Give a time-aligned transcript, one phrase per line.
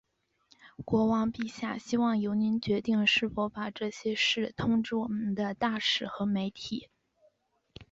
[0.83, 6.89] 国王陛下希望由您决定是否把这些事通知我们的大使和媒体。